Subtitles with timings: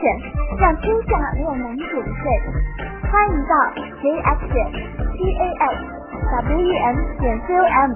[0.00, 0.16] 选，
[0.58, 2.30] 让天下没有难解的税。
[3.10, 3.54] 欢迎到
[4.00, 5.76] jx 点 c a x
[6.30, 7.92] w e n 点 c o m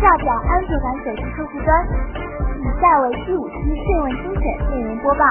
[0.00, 1.70] 下载安卓版手机客户端。
[2.62, 3.54] 以下为第五期
[3.84, 5.24] 税问精选内容播报。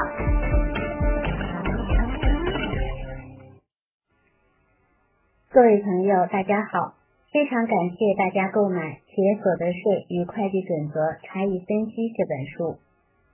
[5.52, 6.94] 各位朋友，大家好，
[7.32, 8.82] 非常感谢大家购买
[9.14, 12.80] 《企业所得税与会计准则差异分析》这本书。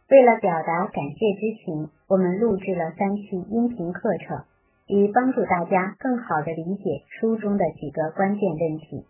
[0.09, 4.45] 为了表达感谢之情，我们录制了三期音频课程，
[4.87, 9.03] 以帮助大家更好的理解书中的几个关键问题。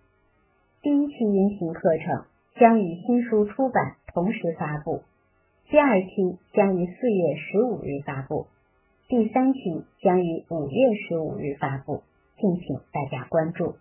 [0.81, 2.25] 第一期音频课程
[2.55, 5.03] 将与新书出版同时发布，
[5.69, 8.47] 第二期将于四月十五日发布，
[9.07, 9.59] 第三期
[10.01, 12.01] 将于五月十五日发布，
[12.39, 13.75] 敬请大家关注。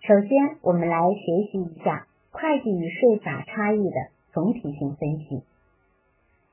[0.00, 3.96] 首先，我们来学习一下会计与税法差异的
[4.32, 5.42] 总体性分析。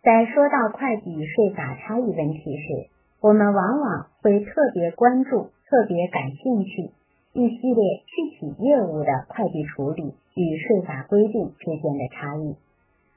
[0.07, 2.87] 在说到会计与税法差异问题时，
[3.19, 6.91] 我们往往会特别关注、特别感兴趣
[7.33, 12.55] 一系列具体业务的会计处理与税法规定之间的差异，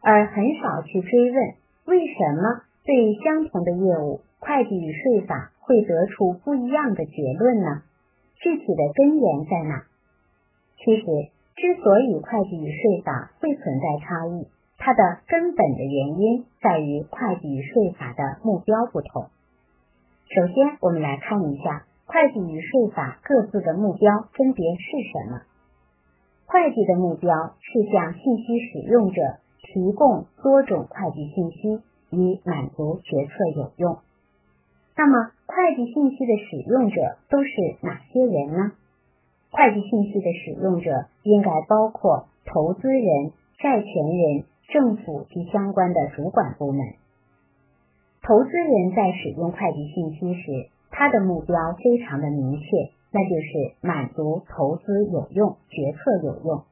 [0.02, 7.82] 而很少去追问为什么对相同的业务，会计与税法会得出不一样的结论呢？
[8.34, 9.84] 具体的根源在哪？
[10.76, 11.06] 其实，
[11.54, 14.48] 之所以会计与税法会存在差异，
[14.82, 19.28] 它的根本的原因在于会计与税法的目标不同。
[20.24, 25.42] 首先，我们来看一下会计与税法各自的目标分别是什么。
[26.46, 29.20] 会计的目标是向信息使用者
[29.60, 33.98] 提供多种会计信息，以满足决策有用。
[34.96, 37.50] 那么，会计信息的使用者都是
[37.82, 38.72] 哪些人呢？
[39.50, 44.44] 会计信息的使用者应该包括投资人、债权人。
[44.72, 46.80] 政府及相关的主管部门，
[48.22, 52.66] 投资人在使用会计信息时，他的目标非常的明确，
[53.10, 56.62] 那就是满足投资有用、决策有用。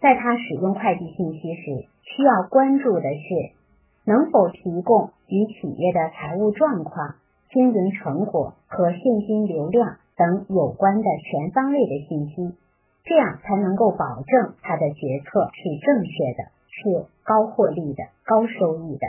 [0.00, 3.54] 在他使用会计信息时，需要关注的是
[4.04, 7.14] 能否提供与企业的财务状况、
[7.52, 12.56] 经营成果和现金流量等有关的全方位的信息，
[13.04, 16.55] 这样才能够保证他的决策是正确的。
[16.76, 19.06] 是高获利的、高收益的，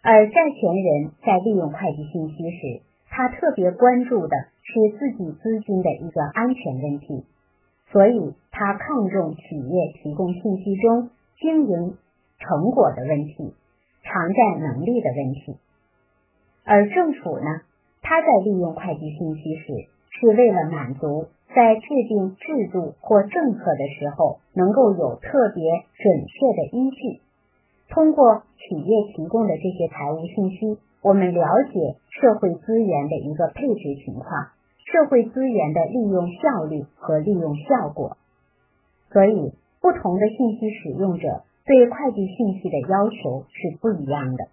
[0.00, 7.26] 而债权人在利用会计信息时，他特别关注的是自己资金的一个安全问题，
[7.90, 11.98] 所以他看重企业提供信息中经营
[12.38, 13.54] 成果的问题、
[14.02, 15.58] 偿债能力的问题，
[16.64, 17.60] 而政府呢，
[18.00, 19.66] 他在利用会计信息时，
[20.08, 21.28] 是为了满足。
[21.54, 25.62] 在制定制度或政策的时候，能够有特别
[25.94, 27.20] 准确的依据。
[27.88, 34.48] 通过企业提供的这些财务信息，我们了解社会资源的一个配置情况，
[34.86, 38.16] 社会资源的利用效率和利用效果。
[39.10, 44.48] 所以，不同的信息使用者对会计信息的要求是不一样的。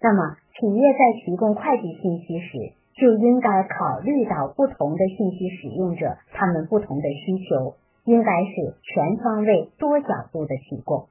[0.00, 11.06] 那么，企业在提供会计信息时，就应该考虑到不同的信息使用者，他们不同的需求，应该是全方位、多角度的提供。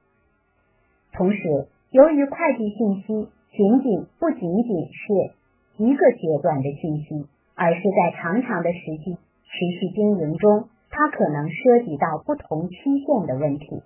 [1.12, 5.32] 同时，由于会计信息仅仅不仅仅是
[5.82, 7.26] 一个阶段的信息，
[7.56, 13.82] 而是在长长的实际持续经营中，它可能涉及到不同期限的问题，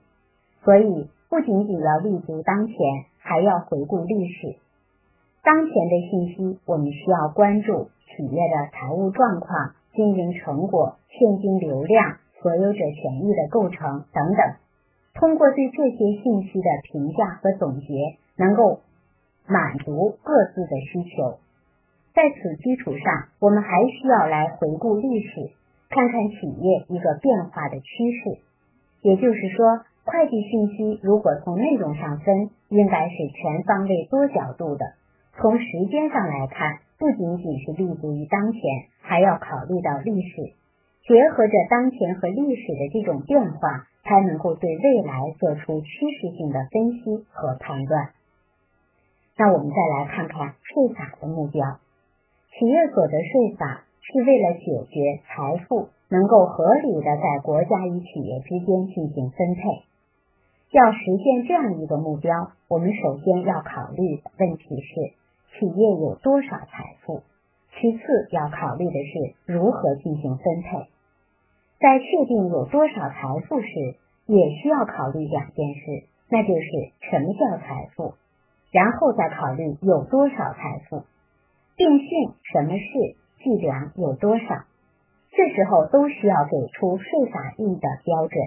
[0.63, 2.77] 所以不仅仅要立足当前，
[3.19, 4.57] 还要回顾历史。
[5.45, 14.57] 当前的信息，我们需要关注企业的财务状况、经营成果、现金流量、所有者权益的构成等等。
[15.13, 18.81] 通过对这些信息的评价和总结，能够
[19.47, 21.39] 满足各自的需求。
[22.15, 25.51] 在此基础上，我们还需要来回顾历史，
[25.91, 28.41] 看看企业一个变化的趋势。
[29.03, 34.87] 也就是说，会计信息如果从内容上分，应该是全方位、多角度的。
[35.37, 38.61] 从时间上来看，不仅仅是立足于当前，
[39.01, 40.55] 还要考虑到历史，
[41.03, 48.11] 结合着当前和历史的这种变化，才能够对未来做出趋势性的分析和判断。
[49.37, 51.81] 那我们再来看看税法的目标，
[52.57, 59.83] 企业所得税法是为了解决财富能够合理的在国家与企业之间进行分配。
[60.71, 65.24] 要实现这样一个目标，我们首先要考虑的问题是。
[65.59, 67.23] 企业有多少财富？
[67.77, 70.89] 其次要考虑的是如何进行分配。
[71.81, 73.69] 在确定有多少财富时，
[74.27, 76.63] 也需要考虑两件事，那就是
[77.11, 78.15] 什么叫财富，
[78.71, 81.03] 然后再考虑有多少财富，
[81.77, 84.65] 定性什么是计量有多少，
[85.31, 88.39] 这时候都需要给出税法定的标准。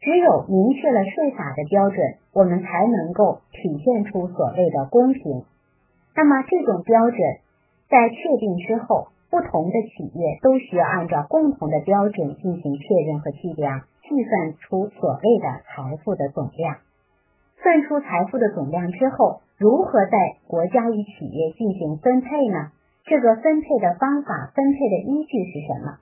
[0.00, 1.98] 只有明确了税法的标准，
[2.32, 5.44] 我们才能够体现出所谓的公平。
[6.16, 7.20] 那么这种标准
[7.88, 16.78] 在确定之后，不同的企业都需要按照共同的标准进行确认和计量，计算出所谓的财富的总量。
[17.62, 22.72] 算出财富的总量之后，如何在国家与企业进行分配呢？
[23.04, 25.98] 这个分配的方法、分配的依据是什么？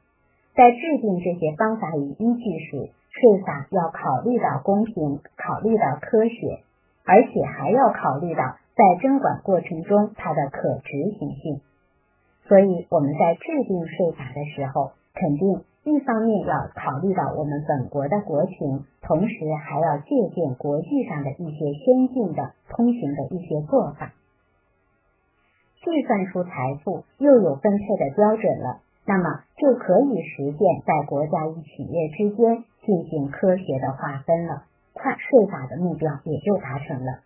[0.54, 6.60] 在制定这些方法与依据时，税法要考虑到公平，考虑到科学，
[7.04, 11.60] 而且还要考虑到在征管过程中它的可执行性。
[12.46, 19.34] 所以我们在制定税法的时候，肯定一方面要考虑到我们本国的国情，同时
[19.64, 24.12] 还要借鉴国际上的一些先进的通行的一些做法。
[25.84, 26.50] 计算出财
[26.82, 37.20] 富又有分配的标准了，那么就可以实现在国家与企业之间进行科学的划分了，跨税法的目标也就达成了。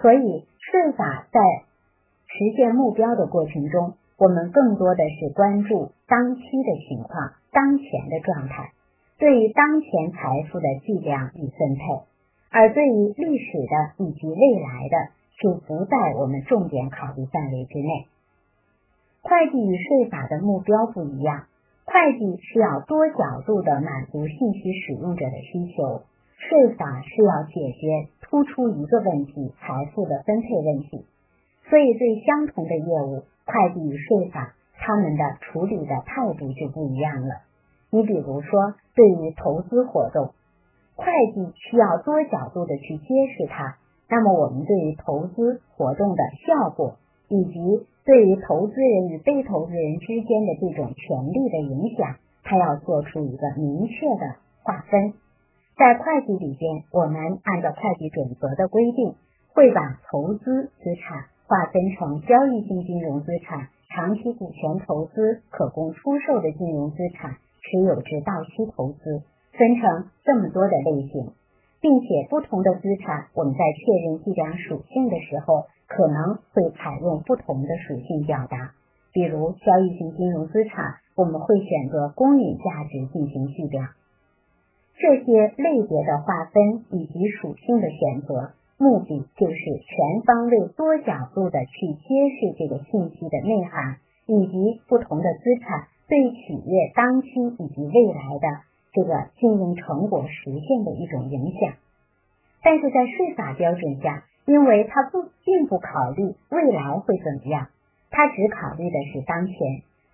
[0.00, 1.40] 所以税法在
[2.26, 8.72] 实现目标的过程中，我们更多的是关注当期的情况、当前的状态，
[9.18, 12.02] 对于当前财富的计量与分配，
[12.50, 15.14] 而对于历史的以及未来的。
[15.36, 18.06] 就不在我们重点考虑范围之内。
[19.20, 21.46] 会计与税法的目标不一样，
[21.84, 26.02] 会计是要多角度的满足信息使用者的需求，
[26.36, 31.06] 税法是要解决突出一个问题——财富的分配问题。
[31.68, 37.42] 所以，对相同的业务，会计与税法他们的处理的态度就不一样了。
[37.90, 40.34] 你比如说，对于投资活动，
[40.96, 43.78] 会计需要多角度的去揭示它。
[44.10, 46.96] 那么，我们对于投资活动的效果，
[47.28, 55.14] 以及对于投资人与被投资人之间的这种权利的影响，它要做出一个明确的划分。
[55.76, 59.14] 在会计里边，我们按照会计准则的规定，
[59.52, 69.22] 会把投资资产划分成交易性金融资产、长期股权投资、可供出售的金融资产、持有至到期投资，
[69.52, 71.32] 分成这么多的类型。
[71.80, 78.72] 并且不同的资产，我们在确认计量属性的时候，可能会采用不同的属性表达。
[79.12, 83.88] 比如交易性金融资产，我们会选择公允价值进行计量。
[84.96, 93.96] 这些类别的划分以及属性的选择，目的就是全方位、多角度的去揭示这个信息的内涵，
[94.26, 98.62] 以及不同的资产对企业当期以及未来的。
[98.94, 101.74] 这个经营成果实现的一种影响，
[102.62, 107.66] 但是在税法标准下，因为它不并不考虑未来会怎么样，
[108.12, 109.56] 它只考虑的是当前，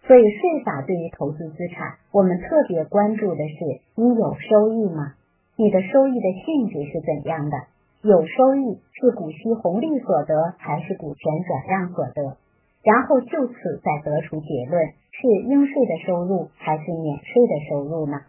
[0.07, 5.15] 所以税法对于投资资产，我们特别关注的是你有收益吗？
[5.57, 7.57] 你的收益的性质是怎样的？
[8.03, 12.37] 有收益是股息红利所得还是股权转让所得？
[12.83, 13.55] 然后就此
[13.85, 18.23] 再得出结论，是应税的收入还是免税的收入呢？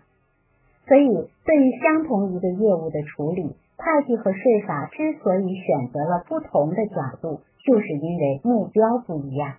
[0.88, 1.08] 所以，
[1.46, 9.56] 对于相同一个业务的处理，会计和税法之所以选择了不同的角度，就是因为目标不一样，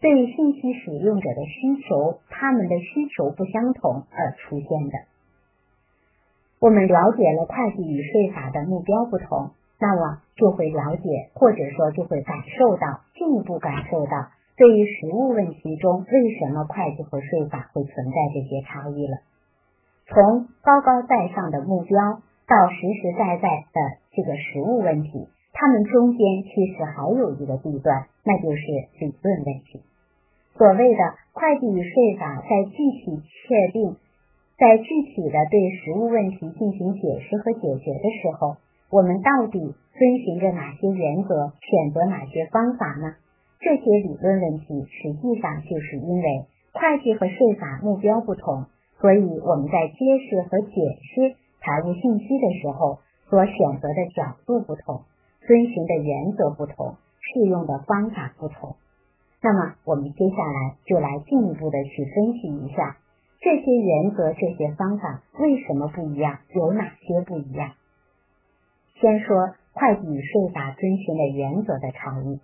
[0.00, 4.98] 对信息使用者的需求，他们的需求不相同而出现的。
[6.60, 9.50] 我们了解了会计与税法的目标不同，
[9.80, 19.18] 那么就会了解，或者说就会感受到，进一步感受到，对于实务问题中为什么会计和税法会存在这些差异了。
[20.06, 23.80] 从高高在上的目标到实实在在的
[24.12, 28.62] 这个实物问题，它们中间其实还有一个地段，那就是
[29.00, 29.82] 理论问题。
[30.58, 33.94] 所谓的会计与税法在具体确定、
[34.58, 38.56] 在具体的对实物问题进行解释和解决的时候，
[38.90, 39.60] 我们到底
[39.94, 43.14] 遵循着哪些原则，选择哪些方法呢？
[43.60, 48.66] 这些理论问题实际上就是因为会计和税法目标不同。
[49.00, 52.98] 所以我们在揭示和解释财务信息的时候，
[53.30, 55.02] 所选择的角度不同，
[55.46, 58.74] 遵循的原则不同，适用的方法不同。
[59.40, 62.96] 那么，我们接下来就来进一步的去分析一下
[63.40, 67.72] 这些原则、这些方法为什么不一样，有哪些不一样。
[69.00, 72.40] 先说会计与税法遵循的原则的差异。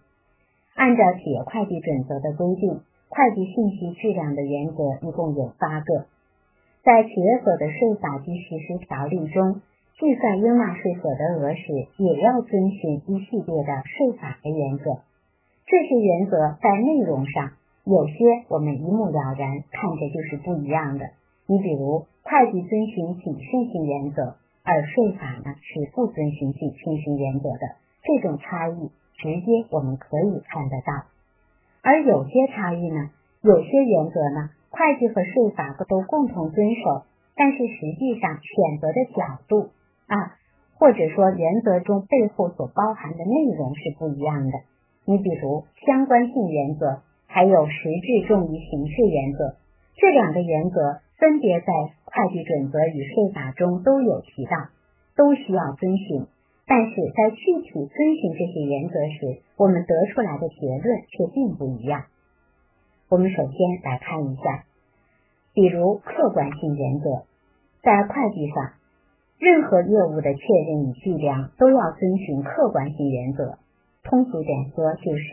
[0.76, 6.06] 按照企业会计准则的规定，会计信息质量的原则一共有八个。
[6.84, 9.62] 在企业所得税法及实施条例中，
[9.98, 15.02] 计算应纳税所得额时，也要遵循一系列的税法的原则。
[15.66, 17.52] 这些原则在内容上
[17.84, 18.14] 有些
[18.48, 21.06] 我们一目了然，看着就是不一样的。
[21.46, 31.08] 你比如，会计遵循谨慎性原则，而税法呢是不遵循谨慎性原则的，这种差异直接我们可以看得到。
[31.82, 37.04] 而有些差异呢，有些原则呢，会计和税法都共同遵守，
[37.36, 39.70] 但是实际上选择的角度
[40.08, 40.36] 啊，
[40.78, 44.52] 或者说原则中背后所包含的内容是不一样的。
[45.06, 49.56] 你比如相关性原则，还有实质重于形式原则，
[49.96, 51.66] 这两个原则分别在
[52.04, 54.70] 会计准则与税法中都有提到，
[55.16, 56.26] 都需要遵循。
[56.66, 62.04] 但是在具体遵循这些原则时，我们得出来的结论却并不一样。
[63.10, 64.64] 我们首先来看一下，
[65.52, 67.24] 比如客观性原则，
[67.82, 68.72] 在会计上，
[69.38, 73.58] 任何业务的确认与计量都要遵循客观性原则。
[74.04, 75.24] 通俗点说，就是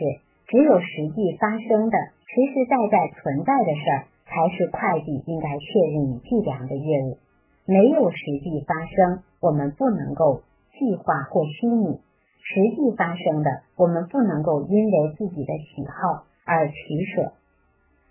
[0.48, 7.18] 只有实际发生的、实实在在存在的事儿，才是会计应该确认与计量的业务。
[7.66, 10.42] 没有实际发生，我们不能够。
[10.74, 12.00] 计划或虚拟，
[12.40, 17.34] 实际发生的，我们不能够因为自己的喜好而取舍。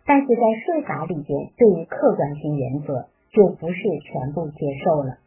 [0.06, 5.18] 但是在税法里边，对于客观性原则就不是全部接受了。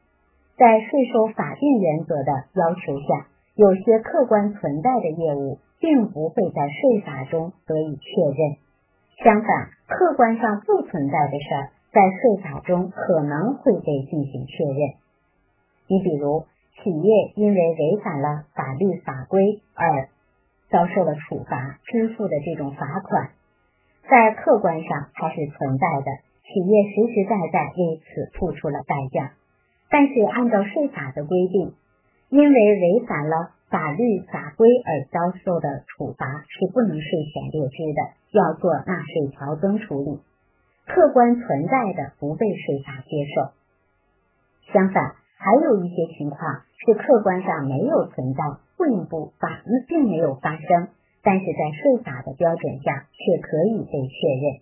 [0.56, 8.56] 在税收法定原则的要求下，有些客观存在的业务并不会在税法中得以确认。
[9.22, 14.94] 相反，客观上不存在的事儿，在税法中可能会被进行确认。
[15.88, 16.46] 你比如。
[16.82, 20.08] 企业因为违反了法律法规而
[20.68, 23.30] 遭受了处罚，支付的这种罚款，
[24.10, 26.10] 在客观上它是存在的，
[26.42, 29.34] 企业实实在在为此付出了代价。
[29.88, 31.74] 但是按照税法的规定，
[32.34, 40.18] 因为违反了法律法规而遭受的处罚是不能税前列支的，要做纳税调增处理。
[40.84, 43.52] 客观存在的不被税法接受，
[44.72, 45.14] 相反。
[45.38, 48.42] 还有一些情况是客观上没有存在，
[48.78, 50.88] 并不法律，并没有发生，
[51.22, 54.58] 但是在税法的标准下却可以被确认。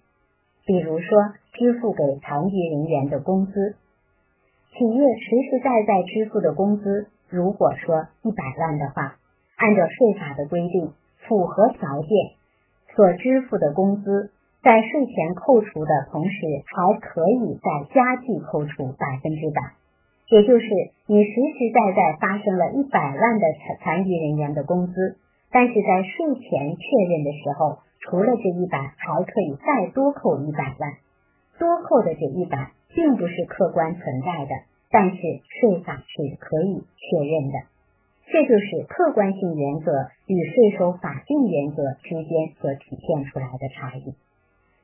[0.67, 3.77] 比如说，支付给残疾人员的工资，
[4.77, 9.17] 企业实实在在支付的工资，如果说一百万的话，
[9.57, 10.93] 按照税法的规定，
[11.27, 12.11] 符合条件
[12.95, 14.31] 所支付的工资，
[14.63, 16.37] 在税前扣除的同时，
[16.67, 19.73] 还可以再加计扣除百分之百。
[20.29, 20.67] 也就是
[21.07, 25.17] 你实实在在发生了一百万的残残疾人员的工资，
[25.51, 30.93] 但是在税前确认的时候，除了这一百，还可以再多扣一百万。
[31.59, 34.51] 多扣的这一百并不是客观存在的，
[34.93, 37.59] 但是税法是可以确认的。
[38.31, 39.93] 这就是客观性原则
[40.27, 44.15] 与税收法定原则之间所体现出来的差异。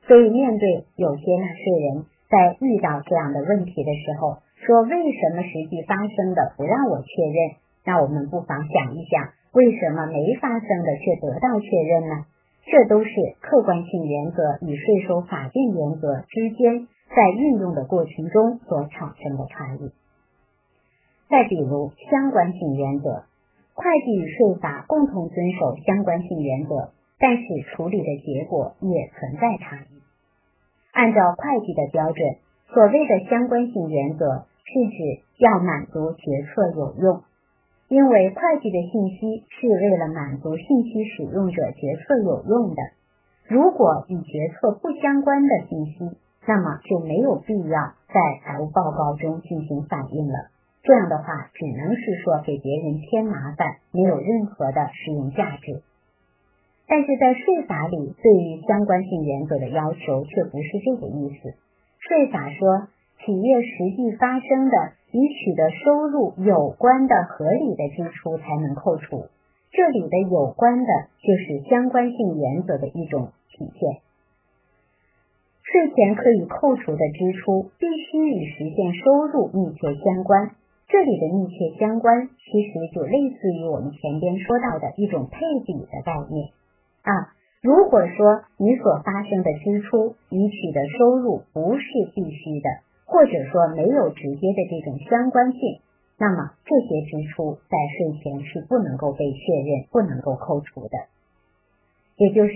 [0.05, 7.55] 所以，面对有些纳税人在遇到这样的问题的时候，说为什么实际发生的不让我确认？
[7.85, 12.25] 那我们不妨想一想，为什么没发生的却得到确认呢？
[12.65, 13.09] 这都是
[13.41, 19.91] 客观性原则与税收法定原则之间在运用的过程中所产生的差异。
[21.29, 23.23] 再比如相关性原则，
[23.73, 30.01] 会计与税法共同遵守相关性原则，但是处理的结果也存在差异。
[30.91, 32.37] 按照会计的标准。
[32.71, 37.23] 所谓的相关性原则是指要满足决策有用，
[37.87, 42.81] 因为会计的信息是为了满足信息使用者决策有用的。
[43.47, 46.15] 如果与决策不相关的信息，
[46.49, 50.49] 那么就没有必要在财务报告中进行反映了。
[50.81, 55.83] 这样的话，只能是说给别人添麻烦，没有任何的实用价值。
[56.87, 61.53] 但是在税法里，对于相关性原则的要求却不是这个意思。
[61.99, 62.87] 税法说，
[63.23, 69.27] 企业实际发生的与取得收入有关的合理的支出才能扣除。
[69.71, 70.91] 这里的有关的，
[71.21, 74.08] 就是相关性原则的一种体现。
[75.71, 80.55] 税前可以扣除的支出，必须与实现收入密切相关。
[80.87, 86.49] 这里的密切相关，其实就类似于我们前边说到的一种配比的概念
[87.03, 87.37] 啊。
[87.61, 91.85] 如果说你所发生的支出与取得收入不是
[92.15, 92.69] 必须的，
[93.05, 95.59] 或者说没有直接的这种相关性，
[96.17, 100.97] 那么这些支出在税前是不能够被确认、不能够扣除的。
[102.17, 102.53] 也就是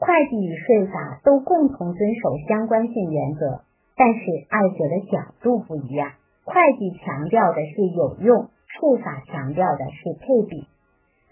[0.00, 3.60] 会计与税法都共同遵守相关性原则，
[3.96, 6.12] 但是二者的角度不一样。
[6.44, 10.66] 会计强调的是有用，税法强调的是配比。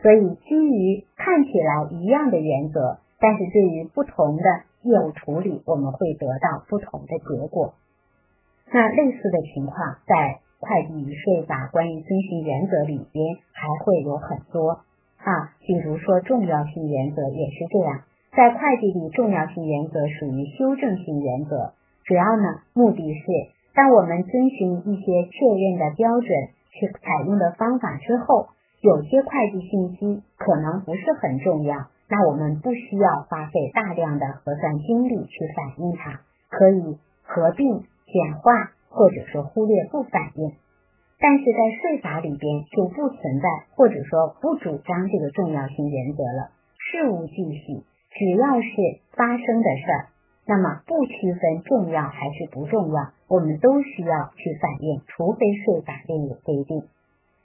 [0.03, 4.45] 所以基于看起来一样的原则，但是对于不同的
[4.83, 7.73] 业务处理，我们会得到不同的结果。
[8.71, 14.81] 那类似的情况在会计与税法关于遵循原则里边还会有很多
[15.17, 18.03] 啊，比如说重要性原则也是这样，
[18.39, 21.73] 在会计里重要性原则属于修正性原则，
[22.05, 23.27] 主要呢目的是
[23.75, 26.31] 当我们遵循一些确认的标准
[26.71, 28.47] 去采用的方法之后，
[28.81, 37.83] 有些会计信息可能不是很重要，那我们不需要花费大量的核算精力去反映它，可以合并。
[38.09, 40.53] 简化或者说忽略不反映，
[41.21, 46.49] 但是在税法里边就不存在或者说不主张这个重要性原则了。
[46.79, 47.85] 事无巨细，
[48.19, 50.09] 只要是发生的事儿，
[50.45, 56.83] 那么不区分重要还是不重要，我们都需要去反映，除非税法另有规定。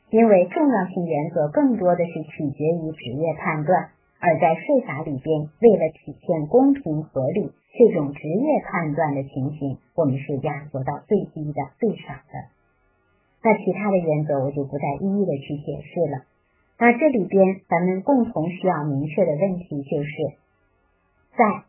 [0.10, 3.90] 因为重要性原则更多的是取决于职业判断。
[4.20, 12.34] 而在税法里边，为了体现公平合理，这种职业判断的情形，我们是压缩到最低的、最少的。
[13.44, 16.24] 那其他的原则我就不再一一的去解释了。
[16.80, 20.12] 那这里边咱们共同需要明确的问题就是，
[21.38, 21.64] 在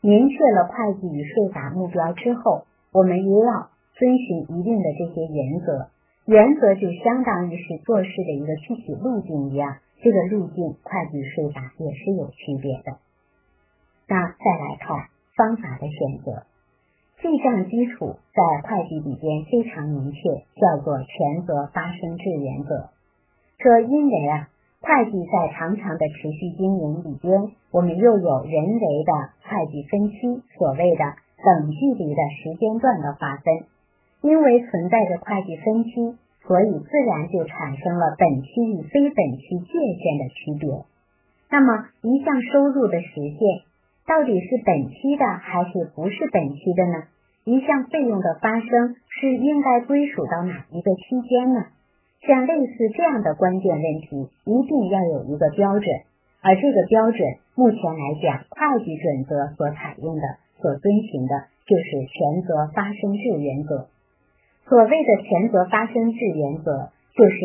[0.00, 5.88] 明确了会计与税法目标之后，我们也要遵循一定的这些原则。
[6.26, 9.78] 原则就相当于是做事的一个具体路径一样。
[10.02, 12.98] 这个路径，会计税法也是有区别的。
[14.08, 16.46] 那再来看方法的选择，
[17.20, 20.20] 记账基础在会计里边非常明确，
[20.56, 22.90] 叫做权责发生制原则。
[23.58, 24.48] 这因为啊，
[24.80, 29.12] 会计在长长的持续经营里边，我们又有人为的
[29.44, 31.04] 会计分期，所谓的
[31.44, 33.66] 等距离的时间段的划分，
[34.22, 36.18] 因为存在着会计分期。
[36.42, 39.72] 所以自然就产生了本期与非本期界
[40.02, 40.84] 限的区别。
[41.50, 43.38] 那么一项收入的实现
[44.06, 47.04] 到底是本期的还是不是本期的呢？
[47.44, 51.66] 一项费用的发生是应该归属到哪一个期间呢？
[52.26, 55.86] 像类似这样的关键问题，一定要有一个标准。
[56.42, 57.20] 而这个标准，
[57.54, 60.22] 目前来讲，会计准则所采用的、
[60.60, 63.88] 所遵循的就是权责发生制原则。
[64.68, 67.40] 所谓的权责发生制原则，就是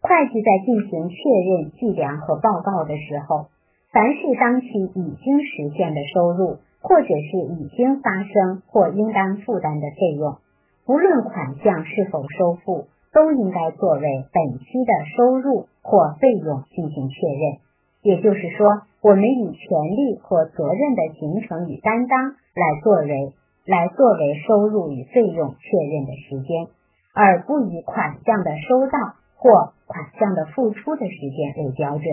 [0.00, 3.46] 会计在进行确认、计量和报告的时候，
[3.92, 10.36] 凡是当期已经实现的收入，或者是已经发生或应当负担的费用，
[10.84, 17.58] 不论款项是否收付，都应该作为本期的收入或费用进行确认。
[18.02, 23.32] 也就是说，我们以权利或责任的形成与担当来作为。
[23.68, 26.68] 来作为收入与费用确认的时间，
[27.12, 32.04] 而不以款项的收到或款项的付出的时间为标准。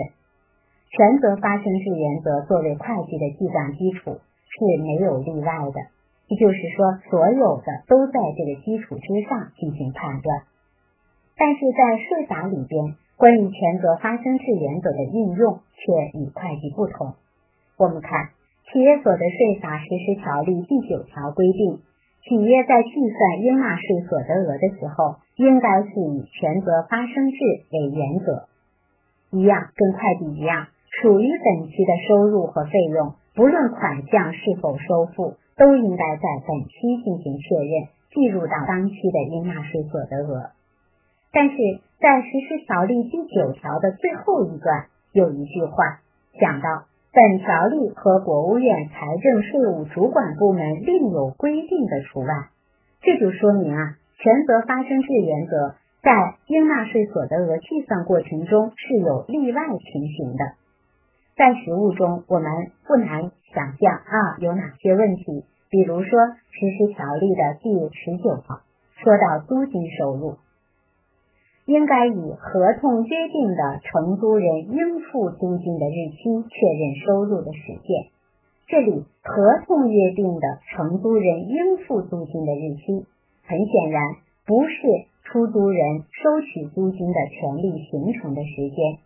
[0.90, 5.80] 权责发生制原则作为会计的记账基础是没有例外的，
[6.28, 10.42] 也就是说，所有的都在这个基础之上进行判断。
[11.36, 17.14] 但是在税法里边，关于权责发生制原则的运用却与会计不同。
[17.78, 18.30] 我们看。
[18.72, 21.78] 企业所得税法实施条例第九条规定，
[22.26, 27.36] 企业在计算应纳税所得额的时候，应该是以权责发生制
[27.70, 28.48] 为原则。
[29.30, 30.66] 一样，跟会计一样，
[31.00, 40.50] 属于本期的收入和费用，不论款项是否收付，都应该在本期进行确认，计入到当期的应纳税所得额。
[41.36, 41.56] 但是
[42.00, 46.00] 在实施条例第九条的最后一段有一句话
[46.40, 46.86] 讲到。
[47.12, 52.28] 本条例和国务院财政税务主管部门另有规定的除外，
[53.00, 60.44] 这就说明啊，权责发生制原则在应纳税所得额计算过程中是有例外情形的。
[61.36, 62.50] 在实务中，我们
[62.86, 65.46] 不难想象啊，有哪些问题？
[65.70, 66.20] 比如说，
[66.50, 68.60] 实施条例的第十九条
[69.02, 70.36] 说到租金收入。
[71.66, 78.12] 应该以合同约定的承租人应付租金的日期确认收入的实现。
[78.68, 83.06] 这里合同约定的承租人应付租金的日期，
[83.44, 84.14] 很显然
[84.46, 84.76] 不是
[85.24, 88.98] 出租人收取租金的权利形成的时间，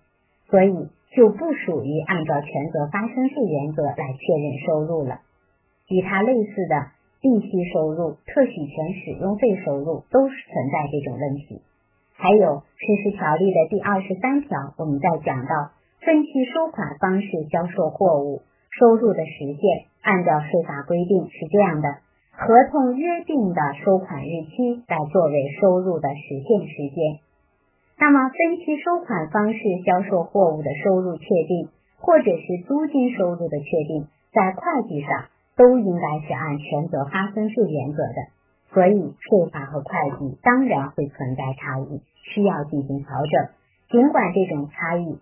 [0.51, 5.21] 所以就不属于按照权责发生制原则来确认收入了。
[5.89, 6.93] 与它类似的
[7.23, 11.63] 利息收入、特许权使用费收入都是存在这种问题。
[12.21, 15.73] 还有实施条例的第二十三条，我们在讲到
[16.05, 18.43] 分期收款方式销售货物
[18.79, 21.89] 收入的实现，按照税法规定是这样的：
[22.37, 27.25] 合同约定的收款日期来作为收入的实现时间。
[27.97, 35.09] 那么分期收款方式销售货物的收入确定，或者是租金收入的确定，在会计上
[35.57, 38.40] 都应该是按权责发生制原则的。
[38.73, 43.51] 所以税法和会计当然会存在差异，需要进行调整。
[43.91, 45.19] 尽管这种差异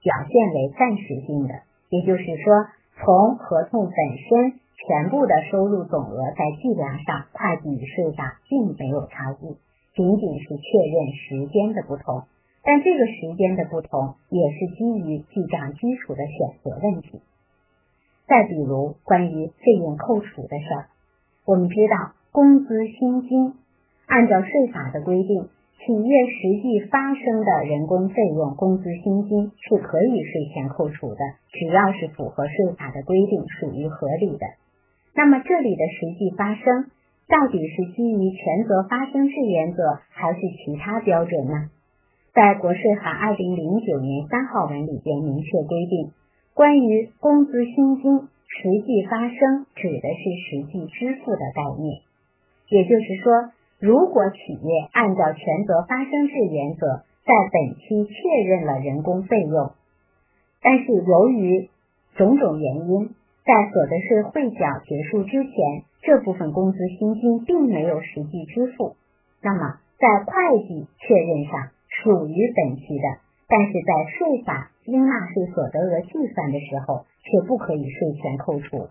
[0.00, 1.54] 表现为暂时性的，
[1.90, 9.56] 也就是说，从合同本身全部的收入总额在计量上，会计与税法并没有差异。
[9.94, 12.24] 仅仅是确认时间的不同，
[12.64, 17.20] 但这个时间的不同也是基于记账基础的选择问题。
[18.26, 20.86] 再比如关于费用扣除的事儿，
[21.44, 22.66] 我们知道工资
[22.98, 23.54] 薪金
[24.08, 25.46] 按照税法的规定，
[25.78, 31.20] 企业实际发生的人工费用工资薪金是可以税前扣除的，
[31.52, 34.46] 只要是符合税法的规定，属于合理的。
[35.14, 36.90] 那么这里的实际发生。
[37.26, 41.70] 到底是基于权责发生制原则，还是其他标准呢？
[42.34, 46.12] 在国税函二零零九年三号文里边明确规定，
[46.52, 52.03] 关于工资薪金实际发生，指的是实际支付的概念。
[52.74, 59.70] 也就是说，如果企业按照权责发生制原则，在本期确认了人工费用，
[60.60, 61.70] 但是由于
[62.16, 63.14] 种种原因，
[63.46, 65.84] 在所得税汇缴结束之前。
[66.02, 68.96] 这部分工资薪金并没有实际支付，
[69.40, 73.04] 那么在会计确认上属于本期的，
[73.48, 78.88] 但是在税法应纳税所得额计算的时候却不可以税前扣除。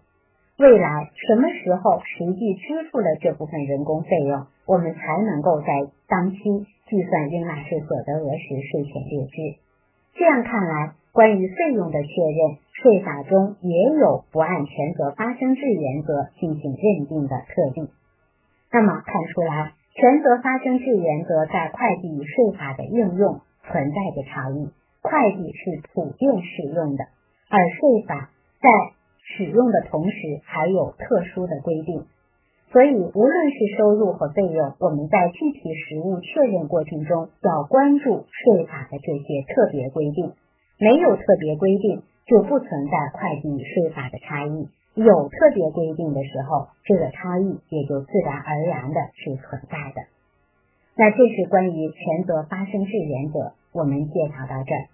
[0.58, 5.68] 未来什么时候实际支付了这部分人工费用，我们才能够在
[6.08, 6.38] 当期
[6.88, 9.60] 计算应纳税所得额时税前列支？
[10.16, 10.94] 这样看来。
[11.14, 17.88] 关于费用的确认，税法中也有不按权责发生制原则进行认定的特例。
[18.72, 24.72] 那么看出来，权责发生制原则在会计与税法的应用存在着差异。
[25.04, 27.06] 会计是普遍适用的，
[27.48, 28.70] 而税法在
[29.24, 32.06] 使用的同时还有特殊的规定。
[32.72, 40.34] 所以，无论是收入和费用，我们在具体实务确认过程中要关注税法的这些特别规定。
[40.80, 50.08] 没有特别规定，就不存在会计与税法的差异；有特别规定的时候，这个差异也就自然而然的是存在的。
[50.98, 54.90] 那这是关于权责发生制原则，我们介绍到这儿。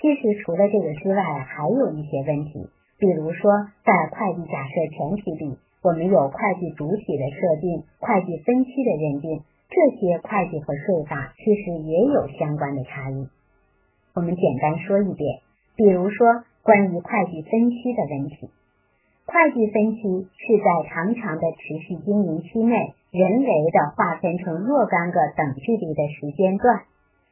[0.00, 13.28] 其实除了这个之外，还有一些问题，比如说在会计假设前提里，我们有会计主体的设定、会计分期的认定，这些会计和税法其实也有相关的差异。
[14.14, 15.38] 我们简单说一遍，
[15.76, 18.50] 比如说关于会计分期的问题，
[19.26, 20.02] 会计分期
[20.34, 26.82] 是在长长的持续经营期内，人为的划分成若干个等距离的时间段，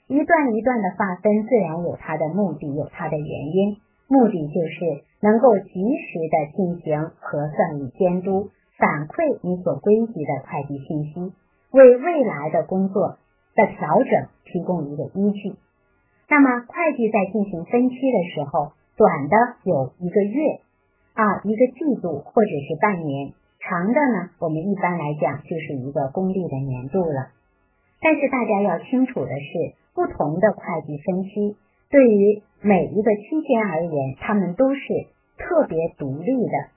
[0.07, 11.33] 一段一段的划分，自然有它的目的，有它的原因，目的就是能够及时的进行核算与监督，反馈你所归集的会计信息，
[11.73, 13.19] 为未来的工作
[13.55, 15.57] 的调整提供一个依据。
[16.29, 20.61] 那么会计在进行分期的时候，短的有一个月
[21.14, 27.31] 啊，一个季度或者是半年，长的呢，我们一般来讲就是一个公历的年度了。
[28.01, 31.57] 但是大家要清楚的是，不同的会计分期
[31.90, 34.81] 对于每一个期间而言，它们都是
[35.39, 36.75] 特别独立的。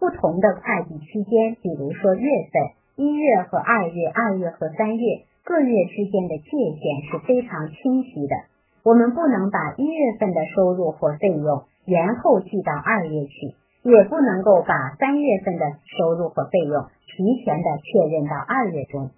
[0.00, 2.62] 不同的会计期间，比如说月份，
[2.96, 8.34] 一月和二月，二月和三月，各月之间的界限是非常清晰的。
[8.82, 13.54] 我们不能把一月份的收入或费用延后记到二月去，
[13.84, 19.10] 也不能够把三月份的收入和费用提前的确认到二月中，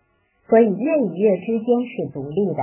[0.50, 2.62] 所以月与月之间是独立的。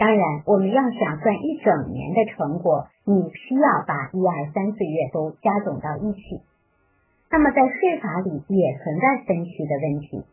[0.00, 6.40] 当然，我们要想算一整年的成果，你需要把一二三四月都加总到一起。
[7.30, 10.24] 那么在税法里也存在分期的问题，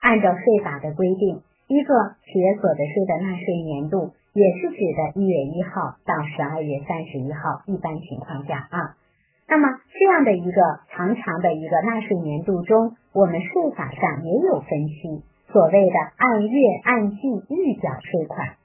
[0.00, 4.12] 按照税法的规定，一个企业所得税的纳税年度。
[4.34, 8.98] 也是指的一月一号到十二月三十一号，一般情况下啊，
[9.46, 10.60] 那么这样的一个
[10.90, 17.16] 长长的一个纳税年度中，我们税法上也有分期，所谓的按月按季
[17.48, 18.56] 预缴税款。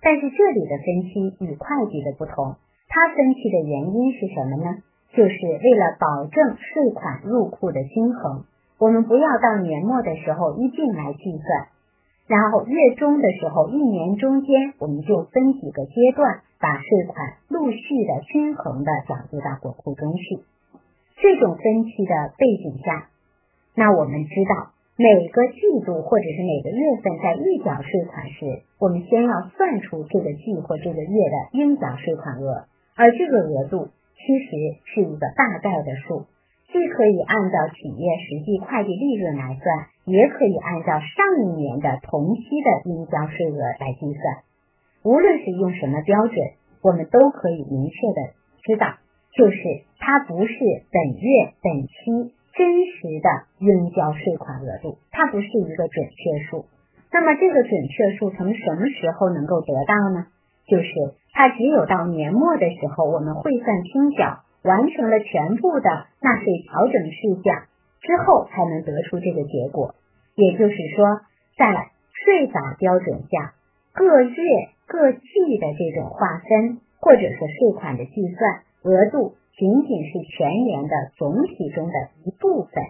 [0.00, 2.56] 但是这里的分期与会计的不同，
[2.88, 4.82] 它分期的原因是什么呢？
[5.12, 8.44] 就是为了保证税款入库的均衡，
[8.78, 11.68] 我们不要到年末的时候一并来计算。
[12.26, 20.44] 然后月中的时候，一年中间我们就分几个阶段，把税款陆续的均衡的缴入到国库中去。
[21.18, 23.08] 这种分期的背景下，
[23.74, 32.64] 那我们知道每个季度或者是每个月份在预缴税款时，我们先要算出这个季或这个月的应缴税款额，
[32.96, 36.24] 而这个额度其实是一个大概的数，
[36.72, 44.48] 既可以按照企业实际会计利润来算，也可以按照上一年的同期的应交税额来计算。
[45.04, 46.36] 无论是用什么标准，
[46.80, 48.32] 我们都可以明确的
[48.64, 48.96] 知道，
[49.36, 49.60] 就是
[49.98, 50.54] 它不是
[50.90, 52.32] 本月本期。
[52.56, 56.64] 真实的应交税款额度，它不是一个准确数。
[57.12, 60.26] 那么这个准确数从什么时候能够得到呢？
[60.66, 60.88] 就是
[61.32, 67.64] 它只有到年末的时候，我们汇算清缴完成了全部的纳税调整事项
[68.00, 69.94] 之后，才能得出这个结果。
[70.34, 71.20] 也就是说，
[71.56, 73.54] 在税法标准下，
[73.94, 74.34] 各月
[74.86, 79.34] 各季的这种划分，或者是税款的计算额度。
[79.56, 82.84] 仅仅是全年的总体中的一部分，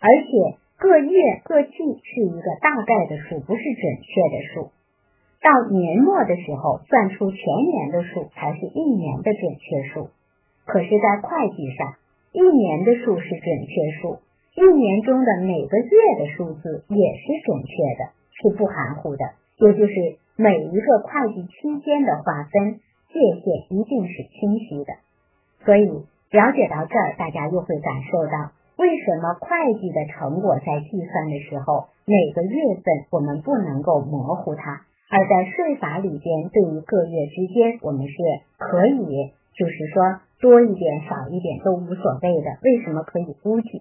[0.00, 1.70] 而且各月各季
[2.02, 4.70] 是一个大概的数，不是准确的数。
[5.40, 7.38] 到年末的时候，算出全
[7.70, 10.08] 年的数才是一年的准确数。
[10.64, 11.94] 可是，在会计上，
[12.32, 14.18] 一年的数是准确数，
[14.56, 19.24] 一年中的每个月的数字也是准确的，是不含糊的。
[19.58, 19.94] 也就是
[20.36, 22.80] 每一个会计期间的划分
[23.12, 24.94] 界限一定是清晰的。
[25.64, 38.14] 所以了解到这儿，大家又会感受到为什么会计的成果在计算的时候，每个月份我们不能够模糊它，而在税法里边，对于各月之间，我们是
[38.58, 42.58] 可以，就是说多一点、少一点都无所谓的。
[42.62, 43.80] 为什么可以估计？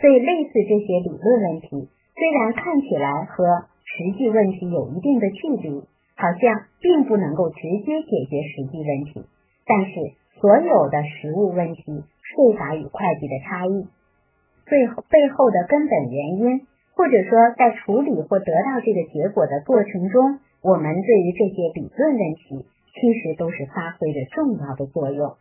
[0.00, 5.80] 所以类似这些理论问题，虽然看起来和实际问题有一定的距离，
[6.14, 9.24] 好像并不能够直接解决实际问题，
[9.66, 10.22] 但是。
[10.40, 11.82] 所有的实物问题，
[12.22, 13.88] 税法与会计的差异，
[14.66, 16.66] 最后背后的根本原因，
[16.96, 25.34] 或者说在处理或得到这个结果的过程中，我们对于这些理论问题，其实都是发挥着重要的作用。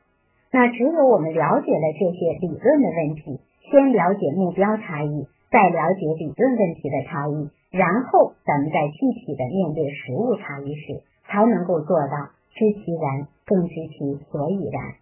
[0.51, 12.29] 那只有我们了解了这些理论的问题，先了解目标差异，再了解理论问题的差异，然后咱们在具体的面对实物差异时，才能够做到。
[12.53, 14.93] 知其然，更知其所以然，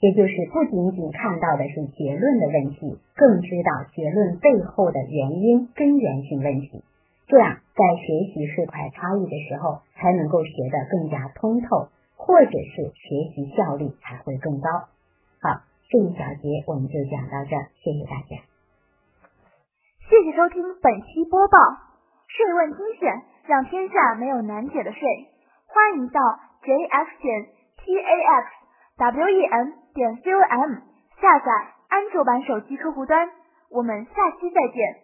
[0.00, 6.82] 也就是不仅仅看到的是结论的问题，更知道结论背后的原因、根源性问题。
[7.26, 14.68] 这样，在学习税款差异的时候，才能够学得更加通透，或者是学习效率才会更高。
[15.40, 18.40] 好，这一小节我们就讲到这，谢谢大家。
[20.08, 21.58] 谢谢收听本期播报，
[22.28, 25.00] 税问精选，让天下没有难解的税。
[25.66, 26.20] 欢迎到。
[26.64, 27.46] Jf 点
[27.76, 28.48] t a x
[28.96, 30.72] w e m 点 com
[31.20, 31.52] 下载
[31.88, 33.28] 安卓版手机客户端，
[33.70, 35.03] 我们下期再见。